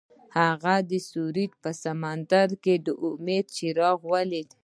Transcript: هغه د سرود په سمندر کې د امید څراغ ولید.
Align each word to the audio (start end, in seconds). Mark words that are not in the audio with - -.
هغه 0.37 0.75
د 0.89 0.91
سرود 1.07 1.51
په 1.63 1.71
سمندر 1.83 2.49
کې 2.63 2.75
د 2.85 2.87
امید 3.07 3.45
څراغ 3.55 3.99
ولید. 4.13 4.49